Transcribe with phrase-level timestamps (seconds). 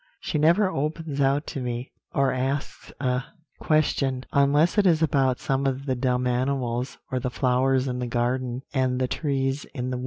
[0.19, 3.23] She never opens out to me, or asks a
[3.59, 8.07] question, unless it is about some of the dumb animals, or the flowers in the
[8.07, 9.99] garden, and the trees in the wood.'